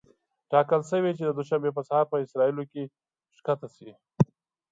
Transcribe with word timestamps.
ټاکل 0.51 0.81
شوې 0.89 1.11
چې 1.17 1.23
د 1.25 1.29
دوشنبې 1.37 1.71
په 1.77 1.81
سهار 1.87 2.05
په 2.11 2.17
اسرائیلو 2.23 2.63
کې 2.71 2.83
ښکته 3.37 3.67
شي. 3.75 3.91